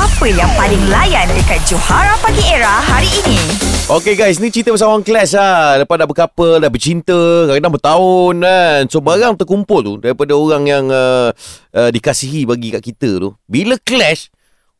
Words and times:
Apa 0.00 0.24
yang 0.26 0.48
paling 0.56 0.80
layan 0.88 1.28
dekat 1.28 1.60
Johara 1.62 2.16
Pagi 2.18 2.40
Era 2.48 2.80
hari 2.80 3.04
ini? 3.20 3.36
Okay 3.84 4.16
guys, 4.16 4.40
ni 4.40 4.48
cerita 4.48 4.72
pasal 4.72 4.88
orang 4.88 5.04
clash 5.04 5.36
lah. 5.36 5.76
Lepas 5.76 6.00
dah 6.00 6.08
berkapal, 6.08 6.56
dah 6.56 6.72
bercinta, 6.72 7.20
kadang-kadang 7.44 7.74
bertahun 7.76 8.34
kan. 8.40 8.80
So 8.88 9.04
barang 9.04 9.36
terkumpul 9.36 9.80
tu 9.82 9.92
daripada 9.98 10.32
orang 10.32 10.64
yang 10.64 10.84
uh, 10.88 11.28
uh, 11.70 11.90
dikasihi 11.92 12.48
bagi 12.48 12.72
kat 12.72 12.80
kita 12.82 13.20
tu. 13.20 13.36
Bila 13.44 13.76
clash, 13.76 14.32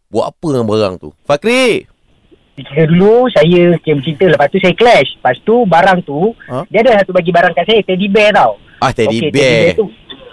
buat 0.09 0.33
apa 0.33 0.47
dengan 0.51 0.65
barang 0.65 0.95
tu? 0.97 1.13
Fakri! 1.23 1.85
Kira 2.57 2.85
dulu 2.85 3.25
saya 3.29 3.73
kira 3.77 3.95
bercinta 3.97 4.25
Lepas 4.29 4.53
tu 4.53 4.61
saya 4.61 4.77
clash 4.77 5.17
Lepas 5.17 5.37
tu 5.41 5.65
barang 5.65 6.05
tu 6.05 6.37
Ha? 6.45 6.69
Dia 6.69 6.85
ada 6.85 7.01
satu 7.01 7.17
bagi 7.17 7.33
barang 7.33 7.57
kat 7.57 7.65
saya 7.65 7.81
Teddy 7.81 8.05
bear 8.05 8.37
tau 8.37 8.61
Ah, 8.85 8.93
teddy 8.93 9.17
Okey, 9.17 9.33
bear. 9.33 9.81
tu 9.81 9.89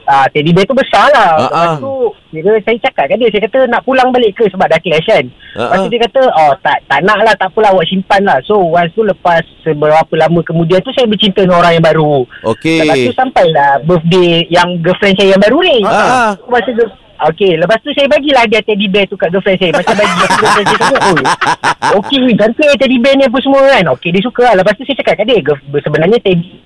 Ah, 0.07 0.23
teddy 0.31 0.55
bear 0.55 0.63
tu 0.63 0.71
besar 0.71 1.11
lah. 1.11 1.35
Ah, 1.35 1.43
Lepas 1.51 1.67
ah. 1.67 1.77
tu, 1.83 1.93
kira 2.31 2.55
saya 2.63 2.77
cakap 2.79 3.05
kat 3.11 3.17
dia, 3.19 3.27
saya 3.27 3.43
kata 3.43 3.59
nak 3.67 3.83
pulang 3.83 4.07
balik 4.15 4.39
ke 4.39 4.47
sebab 4.47 4.63
dah 4.71 4.79
clash 4.79 5.03
kan. 5.03 5.25
Ah, 5.59 5.67
Lepas 5.67 5.77
tu 5.83 5.91
dia 5.91 6.01
kata, 6.07 6.21
oh 6.31 6.53
tak 6.63 6.77
tak 6.88 6.99
nak 7.03 7.20
lah, 7.27 7.35
tak 7.35 7.52
apalah 7.52 7.75
awak 7.75 7.91
simpan 7.91 8.23
lah. 8.23 8.39
So, 8.48 8.55
once 8.71 8.95
tu 8.95 9.03
lepas 9.03 9.43
seberapa 9.67 10.13
lama 10.15 10.39
kemudian 10.48 10.79
tu 10.79 10.95
saya 10.95 11.12
bercinta 11.12 11.43
dengan 11.43 11.59
orang 11.59 11.75
yang 11.75 11.85
baru. 11.91 12.23
Okay. 12.55 12.88
Lepas 12.88 13.03
tu 13.03 13.15
sampailah 13.20 13.70
birthday 13.84 14.48
yang 14.48 14.79
girlfriend 14.79 15.20
saya 15.20 15.35
yang 15.35 15.43
baru 15.43 15.59
ni. 15.59 15.77
Ah. 15.84 16.39
Lepas 16.39 16.63
tu, 16.63 16.71
Okey, 17.17 17.57
lepas 17.57 17.81
tu 17.81 17.89
saya 17.98 18.05
bagilah 18.05 18.45
dia 18.45 18.62
teddy 18.62 18.85
bear 18.85 19.09
tu 19.09 19.17
kat 19.17 19.34
girlfriend 19.34 19.57
saya. 19.57 19.73
Macam 19.73 19.98
bagi 19.98 20.15
kat 20.21 20.29
girlfriend 20.37 20.67
saya 20.70 20.77
tengok. 20.77 21.01
Oh, 21.01 21.99
okey, 21.99 22.21
cantik 22.37 22.70
teddy 22.77 22.98
bear 23.01 23.13
ni 23.17 23.26
apa 23.26 23.37
semua 23.41 23.62
kan. 23.65 23.84
Okey, 23.98 24.09
dia 24.13 24.21
suka 24.21 24.53
lah. 24.53 24.55
Lepas 24.62 24.77
tu 24.77 24.85
saya 24.85 25.01
cakap 25.01 25.13
kat 25.20 25.26
dia, 25.26 25.41
"Girl, 25.41 25.57
sebenarnya 25.81 26.21
teddy 26.21 26.62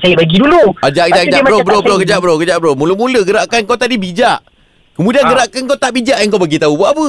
saya 0.00 0.14
bagi 0.20 0.36
dulu. 0.36 0.76
Ajak, 0.84 1.04
ajak, 1.08 1.22
ajak. 1.28 1.40
Bro, 1.40 1.58
bro, 1.64 1.78
bro. 1.80 1.96
Kejap, 1.96 2.20
bro. 2.20 2.36
Kejap, 2.36 2.58
bro. 2.60 2.72
Mula-mula 2.76 3.24
gerakan 3.24 3.64
kau 3.64 3.80
tadi 3.80 3.96
bijak. 3.96 4.44
Kemudian 4.92 5.24
Ah. 5.24 5.30
gerakan 5.32 5.62
kau 5.64 5.78
tak 5.80 5.96
bijak 5.96 6.20
yang 6.20 6.28
kau 6.28 6.40
bagi 6.40 6.60
tahu. 6.60 6.76
Buat 6.76 6.90
apa? 6.92 7.08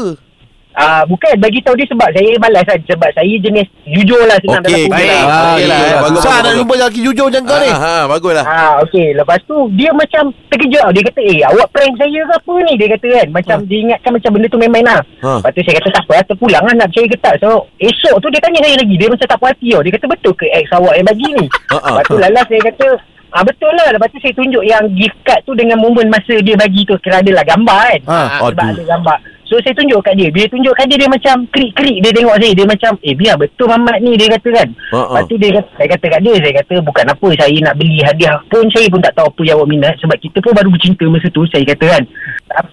Ah, 0.72 1.04
bukan 1.04 1.36
bagi 1.36 1.60
tahu 1.60 1.76
dia 1.76 1.84
sebab 1.84 2.08
saya 2.10 2.32
malas 2.38 2.64
kan. 2.64 2.80
Sebab 2.82 3.10
saya 3.12 3.34
jenis 3.38 3.68
jujur 3.84 4.24
lah 4.24 4.40
senang 4.40 4.64
Okey, 4.64 4.88
dalam 4.88 4.90
baik. 4.90 5.10
Ah, 5.12 5.20
Ah, 5.22 5.44
okey 5.52 5.66
lah, 5.68 5.78
okay. 5.78 5.92
Bagus, 5.92 6.16
Susah 6.16 6.32
bagus, 6.32 6.42
nak 6.42 6.54
jumpa 6.56 6.74
lelaki 6.74 7.00
jujur 7.02 7.26
macam 7.28 7.42
kau 7.44 7.58
ni. 7.60 7.70
Ha, 7.70 7.78
ha, 7.78 7.96
bagus 8.08 8.34
lah. 8.34 8.46
Ah, 8.46 8.72
okey. 8.82 9.08
Lepas 9.12 9.40
tu 9.44 9.56
dia 9.76 9.90
macam 9.92 10.24
terkejut. 10.48 10.84
Dia 10.90 11.04
kata, 11.06 11.20
"Eh, 11.22 11.40
awak 11.44 11.68
prank 11.70 11.94
saya 11.98 12.20
ke 12.22 12.34
apa 12.34 12.54
ni?" 12.62 12.74
Dia 12.76 12.88
kata 12.90 13.08
kan. 13.12 13.28
Macam 13.32 13.58
dia 13.68 13.78
ingatkan 13.82 14.12
macam 14.16 14.30
benda 14.32 14.48
tu 14.48 14.58
main-main 14.58 14.86
lah. 14.86 15.02
Ha. 15.22 15.32
Lepas 15.38 15.52
tu 15.52 15.62
saya 15.62 15.76
kata, 15.76 15.90
"Tak 15.92 16.04
apa, 16.04 16.12
lah, 16.14 16.24
terpulang 16.26 16.64
lah 16.64 16.74
nak 16.74 16.88
percaya 16.88 17.08
ke 17.08 17.18
tak?" 17.20 17.36
So, 17.38 17.50
esok 17.78 18.16
tu 18.18 18.28
dia 18.30 18.40
tanya 18.40 18.60
saya 18.64 18.76
lagi. 18.80 18.96
Dia 18.96 19.08
macam 19.08 19.28
tak 19.28 19.38
puas 19.38 19.52
hati 19.52 19.68
tau. 19.70 19.82
Dia 19.84 19.92
kata, 19.92 20.06
"Betul 20.08 20.34
ke 20.34 20.46
ex 20.50 20.66
awak 20.72 20.94
yang 20.96 21.08
bagi 21.08 21.30
ni?" 21.36 21.46
Ha, 21.68 21.76
ha. 21.84 21.90
Lepas 21.94 22.06
tu 22.08 22.16
lalas 22.16 22.46
saya 22.48 22.64
kata, 22.64 22.88
Ah 23.32 23.48
betul 23.48 23.72
lah 23.72 23.96
Lepas 23.96 24.12
tu 24.12 24.20
saya 24.20 24.36
tunjuk 24.36 24.60
yang 24.60 24.84
gift 24.92 25.16
card 25.24 25.40
tu 25.48 25.56
Dengan 25.56 25.80
momen 25.80 26.12
masa 26.12 26.36
dia 26.44 26.52
bagi 26.52 26.84
tu 26.84 27.00
Kira 27.00 27.24
adalah 27.24 27.48
gambar 27.48 27.80
kan 27.88 28.02
Ha, 28.04 28.20
Sebab 28.44 28.60
aduh. 28.60 28.76
ada 28.76 28.84
gambar 28.84 29.18
So 29.52 29.60
saya 29.60 29.76
tunjuk 29.76 30.00
kat 30.00 30.16
dia. 30.16 30.32
Bila 30.32 30.48
tunjuk 30.48 30.72
kat 30.80 30.88
dia 30.88 30.96
Dia 31.04 31.12
macam 31.12 31.36
krik-krik. 31.52 32.00
Dia 32.00 32.12
tengok 32.16 32.40
saya 32.40 32.52
Dia 32.56 32.64
macam 32.64 32.92
Eh 33.04 33.12
biar 33.12 33.36
betul 33.36 33.68
Mamat 33.68 34.00
ni 34.00 34.16
Dia 34.16 34.32
kata 34.32 34.50
kan. 34.56 34.70
Ha. 34.96 35.00
Lepas 35.12 35.24
tu 35.28 35.36
dia 35.36 35.50
kata, 35.60 35.70
saya 35.76 35.88
kata 35.92 36.06
kat 36.08 36.22
dia 36.24 36.36
Saya 36.40 36.54
kata 36.64 36.76
bukan 36.80 37.06
apa 37.12 37.28
Saya 37.36 37.58
nak 37.60 37.76
beli 37.76 38.00
hadiah 38.00 38.40
pun 38.48 38.66
Saya 38.72 38.88
pun 38.88 39.04
tak 39.04 39.14
tahu 39.20 39.28
apa 39.28 39.42
yang 39.44 39.56
awak 39.60 39.68
minat. 39.68 39.94
Sebab 40.00 40.18
kita 40.24 40.38
pun 40.40 40.56
baru 40.56 40.70
bercinta 40.72 41.04
masa 41.12 41.28
tu 41.28 41.44
Saya 41.52 41.64
kata 41.68 41.86
kan. 42.00 42.04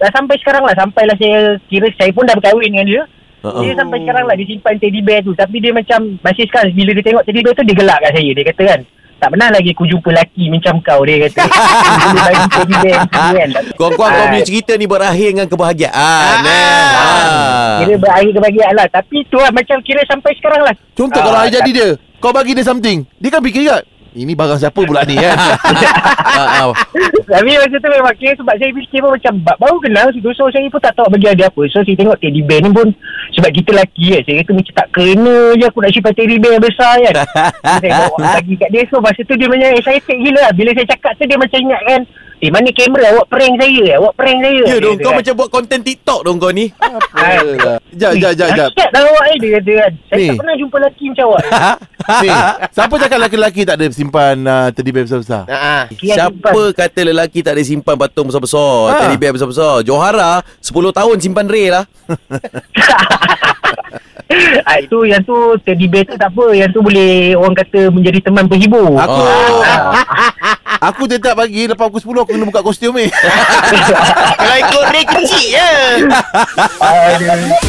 Sampai 0.07 0.35
sekarang 0.39 0.63
lah 0.63 0.75
Sampailah 0.79 1.15
saya 1.19 1.59
Kira 1.67 1.87
saya 1.99 2.11
pun 2.15 2.23
dah 2.23 2.35
berkahwin 2.39 2.71
dengan 2.71 2.87
dia. 2.87 3.01
Ha. 3.43 3.49
Dia 3.59 3.75
sampai 3.75 3.97
sekarang 3.99 4.23
lah 4.31 4.35
Dia 4.39 4.47
simpan 4.47 4.75
teddy 4.79 5.03
bear 5.03 5.19
tu. 5.19 5.35
Tapi 5.35 5.57
dia 5.59 5.75
macam 5.75 5.99
Masih 6.23 6.47
sekarang 6.47 6.71
Bila 6.71 6.95
dia 6.95 7.03
tengok 7.03 7.23
teddy 7.27 7.43
bear 7.43 7.55
tu 7.59 7.67
Dia 7.67 7.75
gelak 7.75 7.99
kat 8.07 8.11
saya 8.15 8.29
Dia 8.31 8.45
kata 8.55 8.63
kan 8.63 8.81
tak 9.19 9.29
pernah 9.29 9.51
lagi 9.51 9.69
aku 9.71 9.83
jumpa 9.83 10.09
lelaki 10.09 10.47
macam 10.47 10.79
kau 10.79 11.03
dia 11.03 11.27
kata. 11.27 11.43
Kan. 13.29 13.49
Kau-kau 13.75 13.99
kau 13.99 14.07
Ah, 14.07 14.31
punya 14.31 14.43
cerita 14.43 14.73
ni 14.75 14.87
berakhir 14.87 15.35
dengan 15.35 15.47
kebahagiaan. 15.47 15.93
Ah. 15.93 16.39
eh. 16.41 16.87
Ah. 16.95 17.77
Kira 17.79 17.95
berakhir 17.95 18.31
kebahagiaan 18.31 18.73
lah 18.75 18.87
Tapi 18.89 19.17
tu 19.27 19.37
lah 19.37 19.51
Macam 19.51 19.77
kira 19.81 20.01
sampai 20.03 20.31
sekarang 20.35 20.61
lah 20.63 20.75
Contoh 20.93 21.19
Ah, 21.19 21.25
kalau 21.25 21.39
jadi 21.47 21.69
dia, 21.69 21.87
kau 22.19 22.31
bagi 22.31 22.51
dia 22.51 22.63
something. 22.63 23.03
Dia 23.19 23.29
kan 23.29 23.41
fikir 23.41 23.63
kan, 23.65 23.83
ini 24.11 24.31
barang 24.31 24.57
siapa 24.57 24.79
pula 24.79 25.01
ni 25.03 25.15
kan? 25.15 25.37
Ah, 26.29 26.61
ah. 26.61 26.71
Tapi 27.27 27.51
masa 27.51 27.75
tu 27.75 27.89
memang 27.89 28.15
kira 28.15 28.31
sebab 28.33 28.53
saya 28.53 28.71
fikir 28.71 29.01
pun 29.01 29.11
macam 29.11 29.33
ba- 29.41 29.57
baru 29.57 29.75
kenal 29.77 30.07
situ. 30.09 30.29
So 30.31 30.47
saya 30.47 30.63
pun 30.65 30.79
tak 30.79 30.93
tahu 30.93 31.09
bagi 31.09 31.27
hadiah 31.27 31.45
apa. 31.45 31.61
So 31.67 31.81
saya 31.81 31.95
tengok 31.95 32.15
teddy 32.15 32.39
bear 32.39 32.61
ni 32.61 32.69
pun 32.69 32.87
sebab 33.33 33.49
kita 33.49 33.69
lelaki 33.71 34.05
kan. 34.09 34.21
Saya 34.23 34.35
kata 34.39 34.51
macam 34.53 34.73
tak 34.73 34.87
kena 34.89 35.37
je 35.51 35.65
aku 35.65 35.79
nak 35.81 35.91
simpan 35.91 36.13
teddy 36.13 36.37
bear 36.37 36.53
yang 36.53 36.63
besar 36.63 36.93
kan. 37.01 37.15
Saya 37.75 37.91
bawa 37.99 38.17
bagi 38.37 38.55
kat 38.55 38.69
dia. 38.69 38.83
So 38.87 39.01
masa 39.01 39.19
tu 39.19 39.35
dia 39.35 39.47
macam 39.47 39.67
excited 39.73 40.15
gila 40.17 40.39
lah. 40.39 40.53
Bila 40.53 40.69
saya 40.71 40.87
cakap 40.87 41.11
tu 41.13 41.23
dia 41.25 41.35
macam 41.35 41.59
ingat 41.59 41.81
kan. 41.83 42.01
Eh 42.39 42.47
mana 42.47 42.71
kamera 42.71 43.11
awak 43.11 43.27
prank 43.27 43.51
saya 43.59 43.99
Awak 43.99 44.13
prank 44.15 44.39
saya 44.39 44.63
Ya 44.63 44.79
dong, 44.79 44.95
kau 44.95 45.11
kan. 45.11 45.19
macam 45.19 45.33
buat 45.35 45.49
konten 45.51 45.83
TikTok 45.83 46.23
dong 46.23 46.39
kau 46.39 46.55
ni. 46.55 46.71
Apalah. 46.79 47.83
Jap, 47.91 48.15
jap, 48.15 48.31
jap, 48.31 48.49
jap. 48.49 48.71
Dahsyat 48.71 48.89
dah 48.95 49.03
awak 49.03 49.25
ni 49.27 49.35
Dia 49.41 49.49
kata 49.59 49.71
kan 49.75 49.91
Saya 50.07 50.15
Ni. 50.15 50.27
tak 50.29 50.35
pernah 50.39 50.55
jumpa 50.55 50.75
lelaki 50.79 51.03
macam 51.11 51.25
awak 51.27 51.43
Ni, 52.09 52.29
siapa 52.73 52.93
cakap 52.97 53.17
lelaki-lelaki 53.21 53.61
tak 53.69 53.75
ada 53.77 53.85
simpan 53.93 54.35
uh, 54.41 54.67
teddy 54.73 54.89
bear 54.89 55.05
besar-besar? 55.05 55.45
Kian 55.93 56.15
Siapa 56.17 56.61
kata 56.73 57.01
lelaki 57.05 57.39
tak 57.45 57.53
ada 57.53 57.61
simpan 57.61 57.95
patung 57.95 58.27
besar-besar, 58.33 58.73
Ha. 58.89 58.99
teddy 59.05 59.17
bear 59.21 59.33
besar-besar? 59.37 59.85
Johara 59.85 60.41
10 60.59 60.73
tahun 60.73 61.15
simpan 61.21 61.45
Ray 61.45 61.69
lah. 61.69 61.85
ah, 64.69 64.77
Itu 64.81 65.05
yang 65.05 65.21
tu 65.25 65.33
Teddy 65.65 65.89
bear 65.89 66.05
tu 66.05 66.13
tak 66.17 66.29
apa 66.33 66.53
Yang 66.53 66.69
tu 66.77 66.79
boleh 66.85 67.33
Orang 67.33 67.57
kata 67.57 67.89
menjadi 67.89 68.29
teman 68.29 68.45
penghibur 68.45 68.93
Aku. 68.97 69.23
Aku 70.79 71.03
tetap 71.11 71.35
pagi 71.35 71.67
lepas 71.67 71.91
pukul 71.91 72.23
10 72.23 72.23
aku 72.23 72.31
kena 72.39 72.45
buka 72.47 72.63
kostum 72.63 72.95
ni. 72.95 73.11
Kalau 74.39 74.57
ikut 74.63 74.85
Ray 74.95 75.03
kecil 75.03 75.59
je. 75.59 75.69